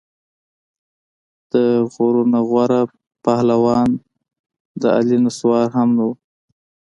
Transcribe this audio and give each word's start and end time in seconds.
د 1.51 1.55
غورو 1.91 2.23
نه 2.33 2.39
غوره 2.47 2.81
پهلوان 3.25 3.89
د 4.81 4.83
علي 4.95 5.17
نسوار 5.25 5.67
هم 5.77 5.89
نه 5.97 6.03
وو. 6.07 6.13